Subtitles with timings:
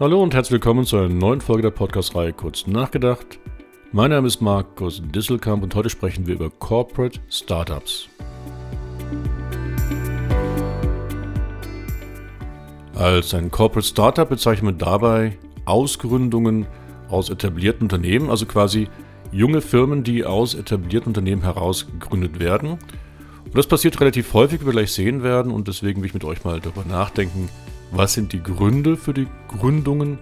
[0.00, 3.38] Hallo und herzlich willkommen zu einer neuen Folge der Podcast-Reihe Kurz nachgedacht.
[3.92, 8.08] Mein Name ist Markus Disselkamp und heute sprechen wir über Corporate Startups.
[12.94, 15.36] Als ein Corporate Startup bezeichnet man dabei
[15.66, 16.66] Ausgründungen
[17.10, 18.88] aus etablierten Unternehmen, also quasi
[19.32, 22.78] junge Firmen, die aus etablierten Unternehmen heraus gegründet werden.
[23.44, 26.24] Und das passiert relativ häufig, wie wir gleich sehen werden, und deswegen will ich mit
[26.24, 27.50] euch mal darüber nachdenken,
[27.92, 30.18] was sind die Gründe für die Gründungen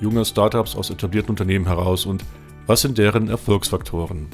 [0.00, 2.24] junger Startups aus etablierten Unternehmen heraus und
[2.66, 4.28] was sind deren Erfolgsfaktoren.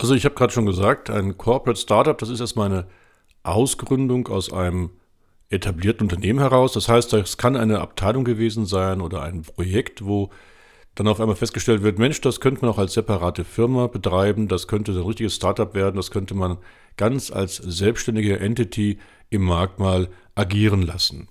[0.00, 2.86] Also ich habe gerade schon gesagt, ein Corporate Startup, das ist erstmal eine
[3.44, 4.90] Ausgründung aus einem
[5.48, 6.72] etablierten Unternehmen heraus.
[6.72, 10.30] Das heißt, das kann eine Abteilung gewesen sein oder ein Projekt, wo
[10.94, 14.68] dann auf einmal festgestellt wird, Mensch, das könnte man auch als separate Firma betreiben, das
[14.68, 16.58] könnte ein richtiges Startup werden, das könnte man
[16.96, 18.98] ganz als selbstständige Entity
[19.30, 21.28] im Markt mal agieren lassen.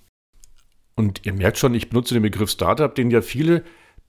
[0.94, 3.62] Und ihr merkt schon, ich benutze den Begriff Startup, den ja viele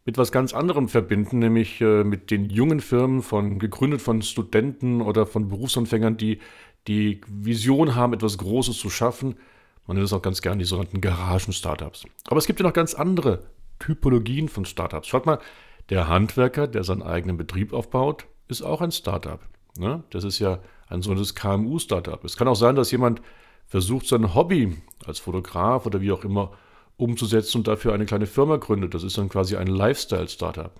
[0.05, 5.01] mit was ganz anderem verbinden, nämlich äh, mit den jungen Firmen von gegründet von Studenten
[5.01, 6.39] oder von Berufsanfängern, die
[6.87, 9.35] die Vision haben, etwas Großes zu schaffen.
[9.87, 12.05] Man nennt es auch ganz gern die sogenannten Garagen-Startups.
[12.27, 13.45] Aber es gibt ja noch ganz andere
[13.83, 15.07] Typologien von Startups.
[15.07, 15.39] Schaut mal,
[15.89, 19.41] der Handwerker, der seinen eigenen Betrieb aufbaut, ist auch ein Startup.
[19.77, 20.03] Ne?
[20.11, 22.23] Das ist ja ein sogenanntes KMU-Startup.
[22.23, 23.21] Es kann auch sein, dass jemand
[23.65, 26.51] versucht, sein Hobby als Fotograf oder wie auch immer
[26.95, 28.93] umzusetzen und dafür eine kleine Firma gründet.
[28.93, 30.71] Das ist dann quasi ein Lifestyle-Startup.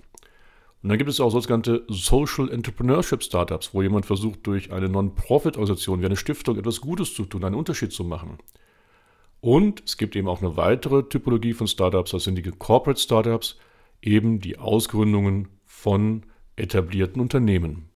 [0.82, 6.02] Und dann gibt es auch sogenannte Social Entrepreneurship Startups, wo jemand versucht, durch eine Non-Profit-Organisation
[6.02, 8.38] wie eine Stiftung etwas Gutes zu tun, einen Unterschied zu machen.
[9.44, 13.58] Und es gibt eben auch eine weitere Typologie von Startups, das sind die Corporate Startups,
[14.02, 17.90] eben die Ausgründungen von etablierten Unternehmen.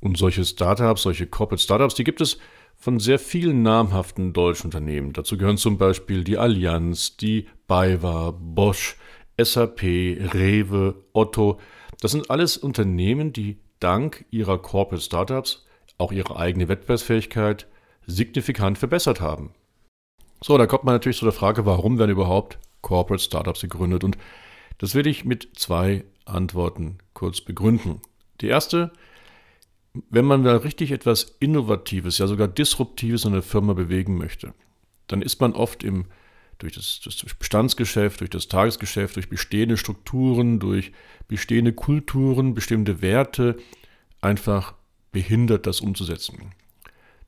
[0.00, 2.36] Und solche Startups, solche Corporate Startups, die gibt es
[2.76, 5.14] von sehr vielen namhaften deutschen Unternehmen.
[5.14, 8.98] Dazu gehören zum Beispiel die Allianz, die BayWa, Bosch,
[9.40, 11.58] SAP, Rewe, Otto.
[12.02, 15.64] Das sind alles Unternehmen, die dank ihrer Corporate Startups
[15.96, 17.66] auch ihre eigene Wettbewerbsfähigkeit
[18.06, 19.54] signifikant verbessert haben.
[20.42, 24.02] So, da kommt man natürlich zu der Frage, warum werden überhaupt Corporate Startups gegründet?
[24.02, 24.18] Und
[24.78, 28.00] das will ich mit zwei Antworten kurz begründen.
[28.40, 28.92] Die erste,
[30.10, 34.52] wenn man da richtig etwas Innovatives, ja sogar Disruptives in einer Firma bewegen möchte,
[35.06, 36.06] dann ist man oft im,
[36.58, 40.92] durch das, das Bestandsgeschäft, durch das Tagesgeschäft, durch bestehende Strukturen, durch
[41.28, 43.56] bestehende Kulturen, bestimmte Werte
[44.20, 44.74] einfach
[45.12, 46.52] behindert, das umzusetzen.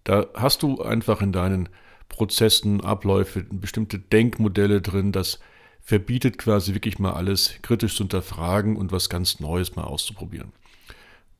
[0.02, 1.68] Da hast du einfach in deinen
[2.08, 5.12] Prozessen, Abläufe, bestimmte Denkmodelle drin.
[5.12, 5.40] Das
[5.80, 10.52] verbietet quasi wirklich mal alles kritisch zu hinterfragen und was ganz Neues mal auszuprobieren.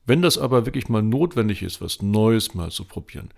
[0.05, 3.29] Wenn das aber wirklich mal notwendig ist, was Neues mal zu probieren,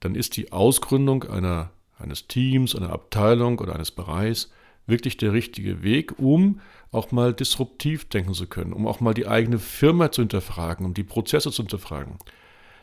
[0.00, 4.50] dann ist die Ausgründung einer, eines Teams, einer Abteilung oder eines Bereichs
[4.86, 6.60] wirklich der richtige Weg, um
[6.90, 10.94] auch mal disruptiv denken zu können, um auch mal die eigene Firma zu hinterfragen, um
[10.94, 12.18] die Prozesse zu hinterfragen.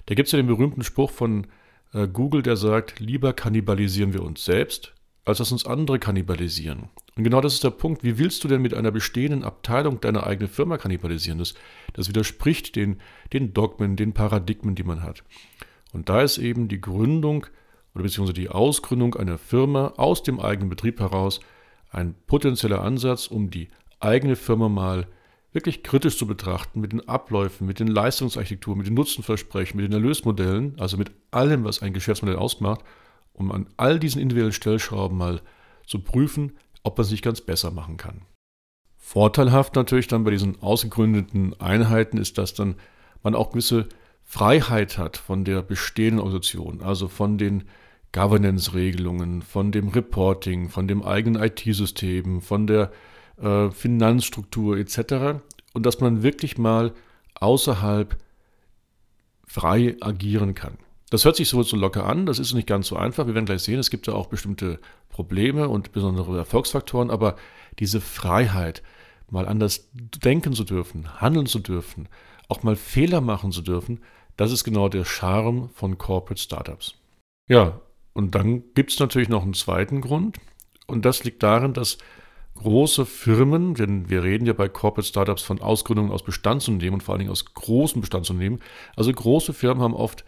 [0.05, 1.47] Da gibt es ja den berühmten Spruch von
[1.91, 4.93] Google, der sagt, lieber kannibalisieren wir uns selbst,
[5.25, 6.89] als dass uns andere kannibalisieren.
[7.15, 8.03] Und genau das ist der Punkt.
[8.03, 11.39] Wie willst du denn mit einer bestehenden Abteilung deine eigene Firma kannibalisieren?
[11.39, 11.55] Das,
[11.93, 13.01] das widerspricht den,
[13.33, 15.23] den Dogmen, den Paradigmen, die man hat.
[15.91, 17.47] Und da ist eben die Gründung
[17.93, 21.39] oder beziehungsweise die Ausgründung einer Firma aus dem eigenen Betrieb heraus
[21.91, 23.69] ein potenzieller Ansatz, um die
[23.99, 25.07] eigene Firma mal
[25.51, 29.93] wirklich kritisch zu betrachten mit den Abläufen, mit den Leistungsarchitekturen, mit den Nutzenversprechen, mit den
[29.93, 32.81] Erlösmodellen, also mit allem, was ein Geschäftsmodell ausmacht,
[33.33, 35.41] um an all diesen individuellen Stellschrauben mal
[35.87, 38.21] zu prüfen, ob man sich ganz besser machen kann.
[38.95, 42.75] Vorteilhaft natürlich dann bei diesen ausgegründeten Einheiten ist, dass dann
[43.23, 43.87] man auch gewisse
[44.23, 47.63] Freiheit hat von der bestehenden Organisation, also von den
[48.11, 52.91] Governance-Regelungen, von dem Reporting, von dem eigenen IT-System, von der
[53.41, 55.41] äh, Finanzstruktur etc.
[55.73, 56.93] Und dass man wirklich mal
[57.35, 58.17] außerhalb
[59.45, 60.77] frei agieren kann.
[61.09, 63.25] Das hört sich so, so locker an, das ist nicht ganz so einfach.
[63.25, 67.35] Wir werden gleich sehen, es gibt ja auch bestimmte Probleme und besondere Erfolgsfaktoren, aber
[67.79, 68.83] diese Freiheit,
[69.31, 72.07] mal anders denken zu dürfen, handeln zu dürfen,
[72.47, 74.01] auch mal Fehler machen zu dürfen,
[74.37, 76.95] das ist genau der Charme von Corporate Startups.
[77.47, 77.79] Ja,
[78.13, 80.37] und dann gibt es natürlich noch einen zweiten Grund,
[80.85, 81.99] und das liegt darin, dass
[82.55, 87.13] große Firmen, denn wir reden ja bei Corporate Startups von Ausgründungen aus Bestandsunternehmen und vor
[87.13, 88.59] allen Dingen aus großen Bestandsunternehmen.
[88.95, 90.25] Also große Firmen haben oft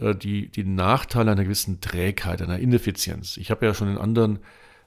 [0.00, 3.36] äh, die, die Nachteile einer gewissen Trägheit, einer Ineffizienz.
[3.36, 4.38] Ich habe ja schon in anderen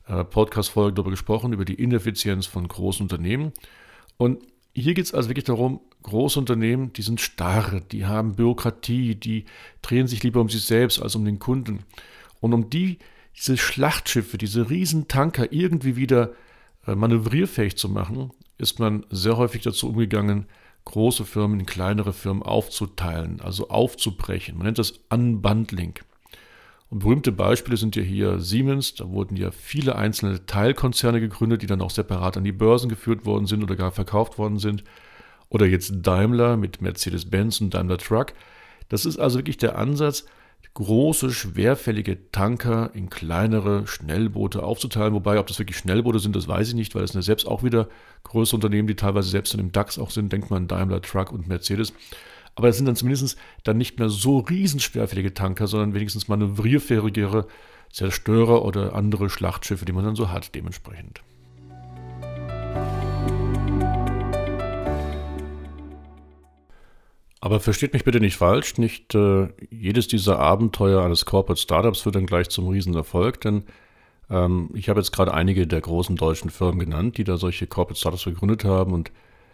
[0.08, 3.54] äh, Podcast-Folgen darüber gesprochen, über die Ineffizienz von großen Unternehmen.
[4.18, 4.40] Und
[4.74, 9.46] hier geht es also wirklich darum, große Unternehmen, die sind starr, die haben Bürokratie, die
[9.82, 11.84] drehen sich lieber um sich selbst als um den Kunden.
[12.40, 12.98] Und um die,
[13.36, 16.34] diese Schlachtschiffe, diese Riesentanker irgendwie wieder äh,
[16.96, 20.48] manövrierfähig zu machen, ist man sehr häufig dazu umgegangen,
[20.86, 24.58] große Firmen in kleinere Firmen aufzuteilen, also aufzubrechen.
[24.58, 25.96] Man nennt das Unbundling.
[26.90, 31.68] Und berühmte Beispiele sind ja hier Siemens, da wurden ja viele einzelne Teilkonzerne gegründet, die
[31.68, 34.86] dann auch separat an die Börsen geführt worden sind oder gar verkauft worden sind.
[35.50, 38.34] Oder jetzt Daimler mit Mercedes-Benz und Daimler Truck.
[38.88, 40.26] Das ist also wirklich der Ansatz,
[40.78, 45.16] große, schwerfällige Tanker in kleinere Schnellboote aufzuteilen.
[45.16, 47.48] Wobei, ob das wirklich Schnellboote sind, das weiß ich nicht, weil es sind ja selbst
[47.48, 47.90] auch wieder
[48.26, 50.32] größere Unternehmen, die teilweise selbst in dem DAX auch sind.
[50.32, 51.94] Denkt man an Daimler Truck und Mercedes.
[52.54, 57.48] Aber es sind dann zumindest dann nicht mehr so riesenschwerfällige Tanker, sondern wenigstens manövrierfähigere
[57.92, 61.24] Zerstörer oder andere Schlachtschiffe, die man dann so hat, dementsprechend.
[67.40, 72.16] Aber versteht mich bitte nicht falsch, nicht äh, jedes dieser Abenteuer eines Corporate Startups wird
[72.16, 73.64] dann gleich zum Riesenerfolg, denn
[74.30, 78.00] ähm, ich habe jetzt gerade einige der großen deutschen Firmen genannt, die da solche Corporate
[78.00, 79.12] Startups gegründet haben und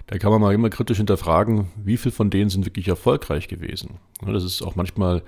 [0.08, 4.00] da kann man mal immer kritisch hinterfragen, wie viel von denen sind wirklich erfolgreich gewesen.
[4.26, 5.24] Das ist auch manchmal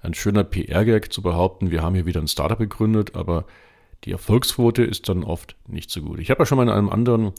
[0.00, 3.44] ein schöner PR-Gag zu behaupten, wir haben hier wieder ein Startup gegründet, aber
[4.04, 6.20] die Erfolgsquote ist dann oft nicht so gut.
[6.20, 7.32] Ich habe ja schon mal in einem anderen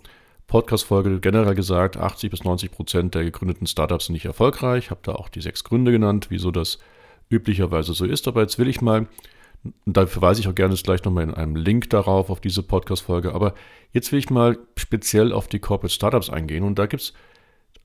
[0.49, 4.85] Podcast-Folge generell gesagt, 80 bis 90 Prozent der gegründeten Startups sind nicht erfolgreich.
[4.85, 6.79] Ich habe da auch die sechs Gründe genannt, wieso das
[7.29, 8.27] üblicherweise so ist.
[8.27, 9.07] Aber jetzt will ich mal
[9.85, 13.33] da verweise ich auch gerne gleich nochmal in einem Link darauf, auf diese Podcast-Folge.
[13.33, 13.53] Aber
[13.91, 16.63] jetzt will ich mal speziell auf die Corporate Startups eingehen.
[16.63, 17.13] Und da gibt es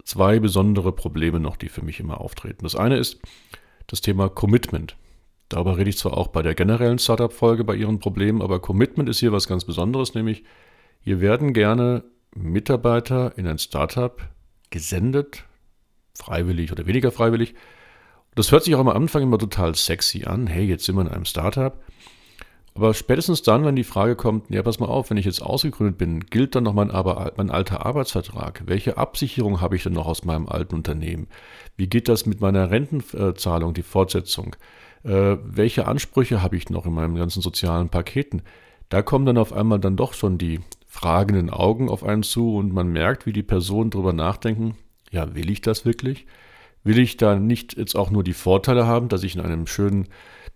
[0.05, 2.63] zwei besondere Probleme noch, die für mich immer auftreten.
[2.63, 3.21] Das eine ist
[3.87, 4.97] das Thema Commitment.
[5.49, 9.21] Darüber rede ich zwar auch bei der generellen Startup-Folge bei ihren Problemen, aber Commitment ist
[9.21, 10.45] hier was ganz Besonderes, nämlich
[11.01, 14.21] hier werden gerne Mitarbeiter in ein Startup
[14.71, 15.45] gesendet,
[16.15, 17.55] freiwillig oder weniger freiwillig,
[18.35, 20.47] das hört sich auch am Anfang immer total sexy an.
[20.47, 21.81] Hey, jetzt sind wir in einem Startup.
[22.77, 25.97] Aber spätestens dann, wenn die Frage kommt, ja, pass mal auf, wenn ich jetzt ausgegründet
[25.97, 26.89] bin, gilt dann noch mein,
[27.37, 28.63] mein alter Arbeitsvertrag?
[28.67, 31.29] Welche Absicherung habe ich denn noch aus meinem alten Unternehmen?
[31.77, 34.57] Wie geht das mit meiner Rentenzahlung, die Fortsetzung?
[35.05, 38.43] Äh, welche Ansprüche habe ich noch in meinen ganzen sozialen Paketen?
[38.89, 40.59] Da kommen dann auf einmal dann doch schon die
[40.95, 44.77] fragenden Augen auf einen zu und man merkt, wie die Personen darüber nachdenken,
[45.11, 46.27] ja, will ich das wirklich?
[46.85, 50.07] will ich da nicht jetzt auch nur die Vorteile haben, dass ich in einem schönen,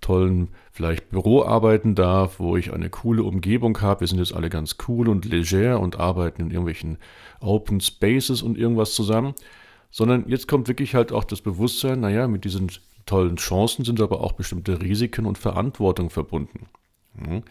[0.00, 4.00] tollen, vielleicht Büro arbeiten darf, wo ich eine coole Umgebung habe.
[4.00, 6.98] Wir sind jetzt alle ganz cool und leger und arbeiten in irgendwelchen
[7.40, 9.34] Open Spaces und irgendwas zusammen.
[9.90, 12.70] Sondern jetzt kommt wirklich halt auch das Bewusstsein, naja, mit diesen
[13.06, 16.66] tollen Chancen sind aber auch bestimmte Risiken und Verantwortung verbunden.
[17.16, 17.42] Hm.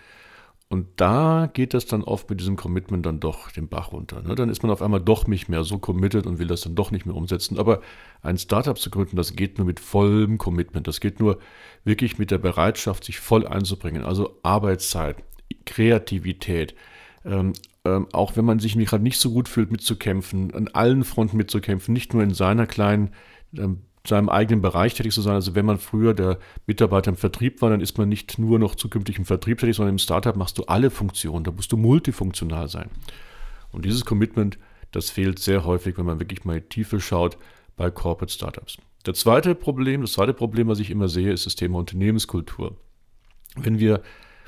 [0.70, 4.22] Und da geht das dann oft mit diesem Commitment dann doch den Bach runter.
[4.22, 4.36] Ne?
[4.36, 6.92] Dann ist man auf einmal doch nicht mehr so committed und will das dann doch
[6.92, 7.58] nicht mehr umsetzen.
[7.58, 7.82] Aber
[8.22, 10.86] ein Startup zu gründen, das geht nur mit vollem Commitment.
[10.86, 11.40] Das geht nur
[11.86, 14.04] wirklich mit der Bereitschaft, sich voll einzubringen.
[14.04, 15.24] Also Arbeitszeit,
[15.66, 16.76] Kreativität,
[17.24, 17.54] ähm,
[17.86, 21.94] ähm, auch wenn man sich gerade nicht so gut fühlt, mitzukämpfen, an allen Fronten mitzukämpfen,
[21.94, 23.12] nicht nur in seiner kleinen
[23.58, 25.36] ähm, seinem eigenen Bereich tätig zu sein.
[25.36, 28.76] Also wenn man früher der Mitarbeiter im Vertrieb war, dann ist man nicht nur noch
[28.76, 31.44] zukünftig im Vertrieb tätig, sondern im Startup machst du alle Funktionen.
[31.44, 32.90] Da musst du multifunktional sein.
[33.72, 34.58] Und dieses Commitment,
[34.92, 37.38] das fehlt sehr häufig, wenn man wirklich mal in die Tiefe schaut
[37.76, 38.78] bei Corporate Startups.
[39.06, 42.76] Der zweite Problem, das zweite Problem, was ich immer sehe, ist das Thema Unternehmenskultur.
[43.56, 44.02] Wenn wir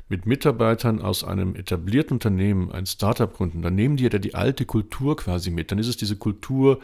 [0.08, 4.66] mit Mitarbeitern aus einem etablierten Unternehmen ein Startup gründen, dann nehmen die ja die alte
[4.66, 5.70] Kultur quasi mit.
[5.70, 6.80] Dann ist es diese Kultur,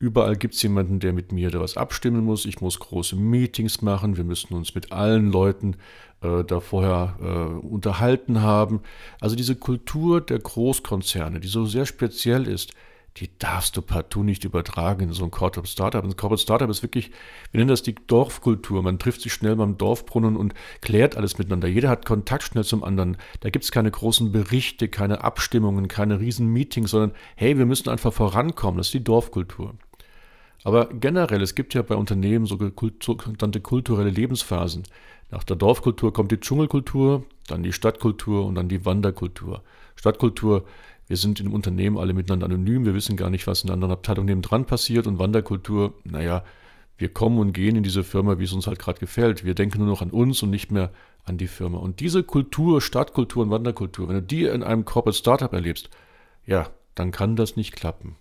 [0.00, 2.46] Überall gibt es jemanden, der mit mir da was abstimmen muss.
[2.46, 4.16] Ich muss große Meetings machen.
[4.16, 5.76] Wir müssen uns mit allen Leuten
[6.22, 8.80] äh, da vorher äh, unterhalten haben.
[9.20, 12.72] Also diese Kultur der Großkonzerne, die so sehr speziell ist,
[13.18, 16.02] die darfst du partout nicht übertragen in so ein Corporate Startup.
[16.02, 17.10] Ein Corporate Startup ist wirklich,
[17.50, 18.82] wir nennen das die Dorfkultur.
[18.82, 21.68] Man trifft sich schnell beim Dorfbrunnen und klärt alles miteinander.
[21.68, 23.18] Jeder hat Kontakt schnell zum anderen.
[23.40, 27.90] Da gibt es keine großen Berichte, keine Abstimmungen, keine riesen Meetings, sondern hey, wir müssen
[27.90, 28.78] einfach vorankommen.
[28.78, 29.74] Das ist die Dorfkultur.
[30.62, 34.84] Aber generell, es gibt ja bei Unternehmen sogenannte kulturelle Lebensphasen.
[35.30, 39.62] Nach der Dorfkultur kommt die Dschungelkultur, dann die Stadtkultur und dann die Wanderkultur.
[39.96, 40.64] Stadtkultur,
[41.06, 43.92] wir sind im Unternehmen alle miteinander anonym, wir wissen gar nicht, was in der anderen
[43.92, 45.06] Abteilung nebendran passiert.
[45.06, 46.44] Und Wanderkultur, naja,
[46.98, 49.44] wir kommen und gehen in diese Firma, wie es uns halt gerade gefällt.
[49.44, 50.90] Wir denken nur noch an uns und nicht mehr
[51.24, 51.78] an die Firma.
[51.78, 55.88] Und diese Kultur, Stadtkultur und Wanderkultur, wenn du die in einem Corporate Startup erlebst,
[56.44, 58.16] ja, dann kann das nicht klappen.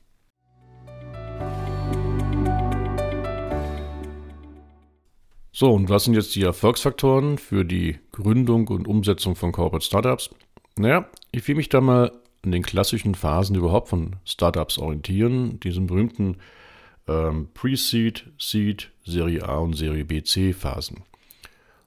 [5.60, 10.30] So, und was sind jetzt die Erfolgsfaktoren für die Gründung und Umsetzung von Corporate Startups?
[10.78, 12.14] Naja, ich will mich da mal
[12.46, 16.38] an den klassischen Phasen überhaupt von Startups orientieren, diesen berühmten
[17.10, 21.04] ähm, Pre-Seed, Seed, Serie A und Serie B, C Phasen.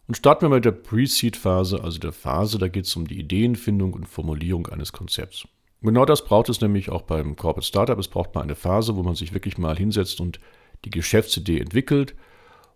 [0.06, 3.94] Und starten wir mit der Pre-Seed-Phase, also der Phase, da geht es um die Ideenfindung
[3.94, 5.48] und Formulierung eines Konzepts.
[5.80, 7.98] Genau das braucht es nämlich auch beim Corporate Startup.
[7.98, 10.40] Es braucht mal eine Phase, wo man sich wirklich mal hinsetzt und
[10.84, 12.14] die Geschäftsidee entwickelt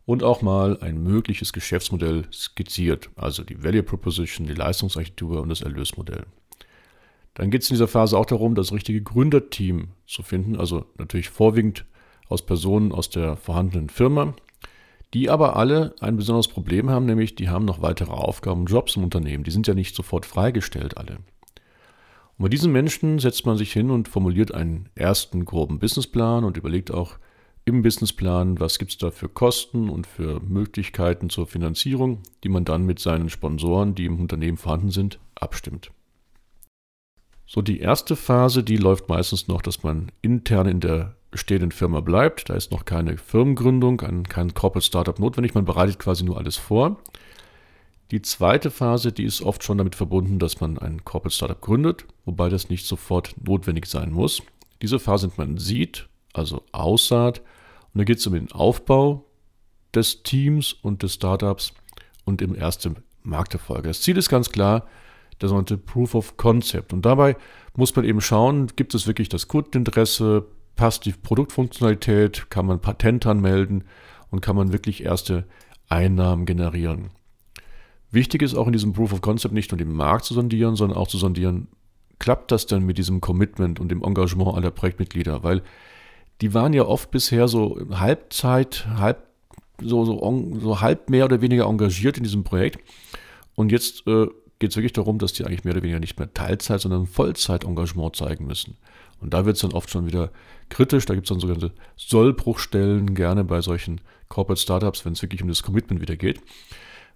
[0.07, 5.61] und auch mal ein mögliches Geschäftsmodell skizziert, also die Value Proposition, die Leistungsarchitektur und das
[5.61, 6.25] Erlösmodell.
[7.35, 11.29] Dann geht es in dieser Phase auch darum, das richtige Gründerteam zu finden, also natürlich
[11.29, 11.85] vorwiegend
[12.29, 14.35] aus Personen aus der vorhandenen Firma,
[15.13, 18.97] die aber alle ein besonderes Problem haben, nämlich die haben noch weitere Aufgaben und Jobs
[18.97, 19.45] im Unternehmen.
[19.45, 21.19] Die sind ja nicht sofort freigestellt alle.
[22.39, 26.57] Und bei diesen Menschen setzt man sich hin und formuliert einen ersten groben Businessplan und
[26.57, 27.19] überlegt auch,
[27.67, 32.65] im Businessplan, was gibt es da für Kosten und für Möglichkeiten zur Finanzierung, die man
[32.65, 35.91] dann mit seinen Sponsoren, die im Unternehmen vorhanden sind, abstimmt.
[37.45, 42.01] So, die erste Phase, die läuft meistens noch, dass man intern in der bestehenden Firma
[42.01, 42.49] bleibt.
[42.49, 45.55] Da ist noch keine Firmengründung, kein Corporate Startup notwendig.
[45.55, 46.99] Man bereitet quasi nur alles vor.
[48.13, 52.05] Die zweite Phase, die ist oft schon damit verbunden, dass man ein Corporate Startup gründet,
[52.25, 54.41] wobei das nicht sofort notwendig sein muss.
[54.83, 57.43] Diese Phase nennt man Seed, also Aussaat.
[57.97, 59.25] Und da geht es um den Aufbau
[59.95, 61.73] des Teams und des Startups
[62.27, 63.85] und im ersten Markterfolg.
[63.85, 64.87] Das Ziel ist ganz klar,
[65.41, 66.93] der sogenannte Proof of Concept.
[66.93, 67.39] Und dabei
[67.75, 73.25] muss man eben schauen, gibt es wirklich das Kundeninteresse, passt die Produktfunktionalität, kann man Patent
[73.25, 73.85] anmelden
[74.31, 75.47] und kann man wirklich erste
[75.89, 77.13] Einnahmen generieren.
[78.11, 80.99] Wichtig ist auch in diesem Proof of Concept nicht nur den Markt zu sondieren, sondern
[80.99, 81.69] auch zu sondieren,
[82.19, 85.43] klappt das denn mit diesem Commitment und dem Engagement aller Projektmitglieder?
[85.43, 85.63] Weil
[86.41, 89.27] die waren ja oft bisher so Halbzeit, halb,
[89.81, 92.81] so, so, so halb mehr oder weniger engagiert in diesem Projekt.
[93.55, 94.27] Und jetzt äh,
[94.59, 98.17] geht es wirklich darum, dass die eigentlich mehr oder weniger nicht mehr Teilzeit, sondern Vollzeit-Engagement
[98.17, 98.77] zeigen müssen.
[99.21, 100.31] Und da wird es dann oft schon wieder
[100.69, 101.07] kritisch.
[101.07, 105.49] Da gibt es dann sogenannte Sollbruchstellen gerne bei solchen Corporate Startups, wenn es wirklich um
[105.49, 106.41] das Commitment wieder geht.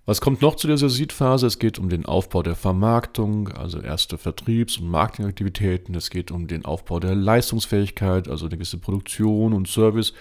[0.07, 1.47] Was kommt noch zu dieser Seed-Phase?
[1.47, 5.95] Es geht um den Aufbau der Vermarktung, also erste Vertriebs- und Marketingaktivitäten.
[5.95, 10.15] Es geht um den Aufbau der Leistungsfähigkeit, also eine gewisse Produktion und Service.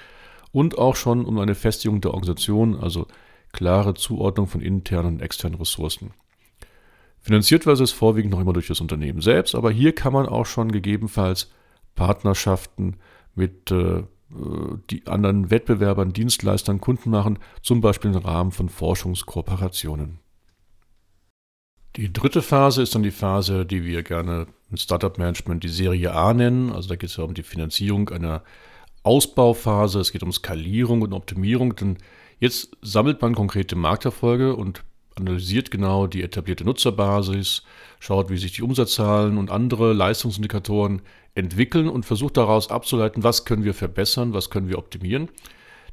[0.52, 3.08] Und auch schon um eine Festigung der Organisation, also
[3.52, 6.12] klare Zuordnung von internen und externen Ressourcen.
[7.22, 10.46] Finanziert wird es vorwiegend noch immer durch das Unternehmen selbst, aber hier kann man auch
[10.46, 11.52] schon gegebenenfalls
[11.96, 12.98] Partnerschaften
[13.36, 20.20] mit äh, die anderen Wettbewerbern, Dienstleistern, Kunden machen, zum Beispiel im Rahmen von Forschungskooperationen.
[21.96, 26.14] Die dritte Phase ist dann die Phase, die wir gerne im Startup Management die Serie
[26.14, 26.72] A nennen.
[26.72, 28.44] Also da geht es ja um die Finanzierung einer
[29.02, 31.98] Ausbauphase, es geht um Skalierung und Optimierung, denn
[32.40, 34.84] jetzt sammelt man konkrete Markterfolge und
[35.16, 37.64] analysiert genau die etablierte Nutzerbasis,
[38.00, 41.02] schaut, wie sich die Umsatzzahlen und andere Leistungsindikatoren
[41.40, 45.30] entwickeln und versucht daraus abzuleiten, was können wir verbessern, was können wir optimieren.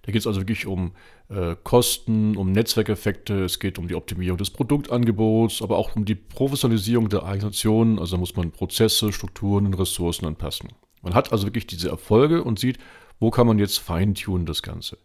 [0.03, 0.93] Da geht es also wirklich um
[1.29, 6.15] äh, Kosten, um Netzwerkeffekte, es geht um die Optimierung des Produktangebots, aber auch um die
[6.15, 7.99] Professionalisierung der Organisation.
[7.99, 10.71] Also muss man Prozesse, Strukturen und Ressourcen anpassen.
[11.03, 12.79] Man hat also wirklich diese Erfolge und sieht,
[13.19, 14.99] wo kann man jetzt feintunen das Ganze.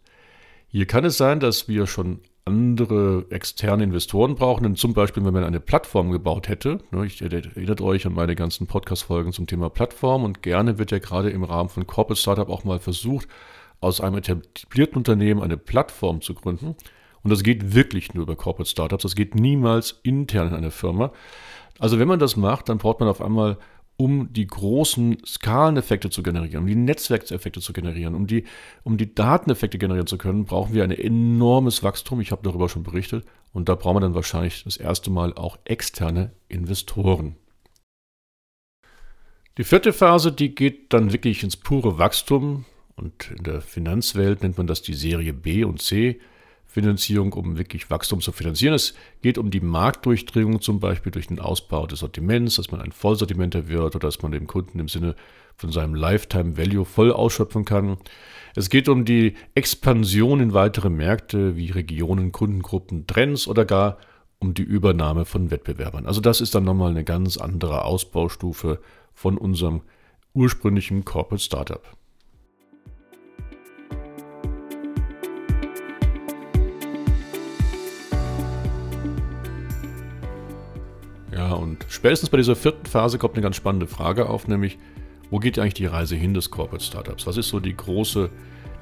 [0.68, 4.64] Hier kann es sein, dass wir schon andere externe Investoren brauchen.
[4.64, 8.34] Denn zum Beispiel, wenn man eine Plattform gebaut hätte, ne, ich erinnert euch an meine
[8.34, 12.48] ganzen Podcast-Folgen zum Thema Plattform und gerne wird ja gerade im Rahmen von Corporate Startup
[12.48, 13.28] auch mal versucht,
[13.80, 16.76] aus einem etablierten Unternehmen eine Plattform zu gründen.
[17.22, 19.02] Und das geht wirklich nur über Corporate Startups.
[19.02, 21.12] Das geht niemals intern in einer Firma.
[21.78, 23.58] Also wenn man das macht, dann braucht man auf einmal
[24.02, 28.46] um die großen Skaleneffekte zu generieren, um die Netzwerkeffekte zu generieren, um die,
[28.82, 32.20] um die Dateneffekte generieren zu können, brauchen wir ein enormes Wachstum.
[32.20, 33.24] Ich habe darüber schon berichtet.
[33.52, 37.36] Und da brauchen wir dann wahrscheinlich das erste Mal auch externe Investoren.
[39.56, 42.64] Die vierte Phase, die geht dann wirklich ins pure Wachstum.
[42.96, 46.18] Und in der Finanzwelt nennt man das die Serie B und C.
[46.72, 48.72] Finanzierung, um wirklich Wachstum zu finanzieren.
[48.72, 52.92] Es geht um die Marktdurchdringung zum Beispiel durch den Ausbau des Sortiments, dass man ein
[52.92, 55.14] Vollsortimenter wird oder dass man dem Kunden im Sinne
[55.54, 57.98] von seinem Lifetime Value voll ausschöpfen kann.
[58.56, 63.98] Es geht um die Expansion in weitere Märkte wie Regionen, Kundengruppen, Trends oder gar
[64.38, 66.06] um die Übernahme von Wettbewerbern.
[66.06, 68.80] Also das ist dann nochmal eine ganz andere Ausbaustufe
[69.12, 69.82] von unserem
[70.32, 71.82] ursprünglichen Corporate Startup.
[81.52, 84.78] Und spätestens bei dieser vierten Phase kommt eine ganz spannende Frage auf, nämlich,
[85.30, 87.26] wo geht eigentlich die Reise hin des Corporate Startups?
[87.26, 88.30] Was ist so die große,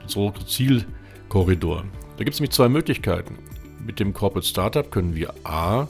[0.02, 1.84] das Zielkorridor?
[2.16, 3.38] Da gibt es nämlich zwei Möglichkeiten.
[3.84, 5.88] Mit dem Corporate Startup können wir A,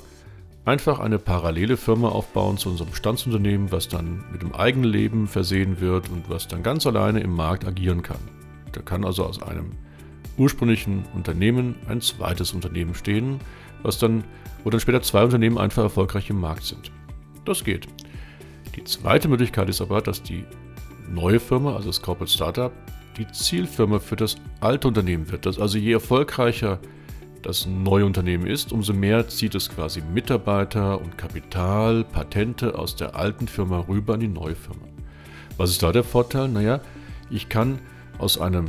[0.65, 5.81] einfach eine parallele Firma aufbauen zu unserem Bestandsunternehmen, was dann mit dem eigenen Leben versehen
[5.81, 8.21] wird und was dann ganz alleine im Markt agieren kann.
[8.73, 9.73] Da kann also aus einem
[10.37, 13.41] ursprünglichen Unternehmen ein zweites Unternehmen stehen,
[13.83, 14.25] was dann,
[14.65, 16.91] wo dann später zwei Unternehmen einfach erfolgreich im Markt sind.
[17.45, 17.89] Das geht.
[18.77, 20.45] Die zweite Möglichkeit ist aber, dass die
[21.09, 22.73] neue Firma, also das Corporate Startup,
[23.17, 25.47] die Zielfirma für das alte Unternehmen wird.
[25.47, 26.79] Dass also je erfolgreicher
[27.43, 33.17] das neue Unternehmen ist, umso mehr zieht es quasi Mitarbeiter und Kapital, Patente aus der
[33.17, 34.87] alten Firma rüber in die neue Firma.
[35.57, 36.49] Was ist da der Vorteil?
[36.49, 36.81] Naja,
[37.31, 37.79] ich kann
[38.19, 38.67] aus einem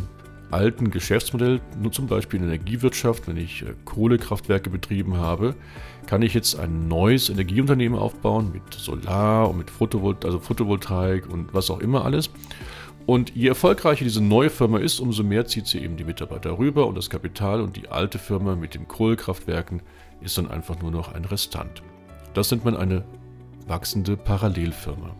[0.51, 5.55] alten Geschäftsmodell, nur zum Beispiel in der Energiewirtschaft, wenn ich äh, Kohlekraftwerke betrieben habe,
[6.05, 11.53] kann ich jetzt ein neues Energieunternehmen aufbauen mit Solar und mit Photovol also Photovoltaik und
[11.53, 12.29] was auch immer alles.
[13.05, 16.87] Und je erfolgreicher diese neue Firma ist, umso mehr zieht sie eben die Mitarbeiter rüber
[16.87, 19.81] und das Kapital und die alte Firma mit den Kohlekraftwerken
[20.21, 21.81] ist dann einfach nur noch ein Restant.
[22.33, 23.03] Das nennt man eine
[23.67, 25.15] wachsende Parallelfirma.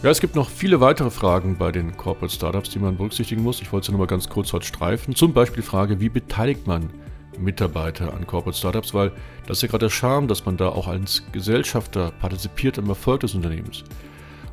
[0.00, 3.60] Ja, es gibt noch viele weitere Fragen bei den Corporate Startups, die man berücksichtigen muss.
[3.60, 5.12] Ich wollte sie nur mal ganz kurz heute streifen.
[5.12, 6.88] Zum Beispiel die Frage, wie beteiligt man
[7.36, 8.94] Mitarbeiter an Corporate Startups?
[8.94, 9.10] Weil
[9.48, 13.22] das ist ja gerade der Charme, dass man da auch als Gesellschafter partizipiert am Erfolg
[13.22, 13.82] des Unternehmens.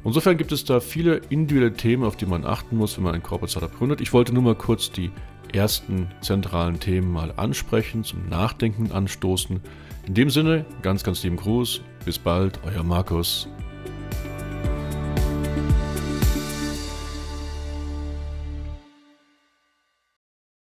[0.03, 3.21] Insofern gibt es da viele individuelle Themen, auf die man achten muss, wenn man ein
[3.21, 4.01] Corporate Startup gründet.
[4.01, 5.11] Ich wollte nur mal kurz die
[5.53, 9.61] ersten zentralen Themen mal ansprechen, zum Nachdenken anstoßen.
[10.07, 11.81] In dem Sinne, ganz, ganz lieben Gruß.
[12.03, 13.47] Bis bald, euer Markus.